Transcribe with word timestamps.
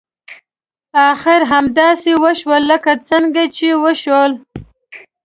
اخر 1.09 1.41
همداسې 1.53 2.11
وشول 2.23 2.61
لکه 2.71 2.91
څنګه 3.09 3.43
چې 3.55 3.67
وشول. 3.83 4.31